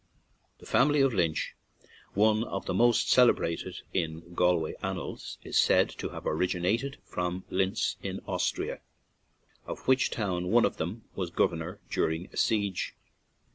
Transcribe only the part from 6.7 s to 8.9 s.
come from Linz, in Austria,